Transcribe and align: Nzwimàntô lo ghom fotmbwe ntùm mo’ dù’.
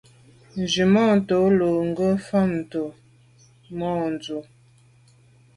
Nzwimàntô 0.61 1.37
lo 1.57 1.69
ghom 1.97 2.15
fotmbwe 2.27 2.57
ntùm 2.61 2.91
mo’ 3.77 3.89
dù’. 4.23 4.37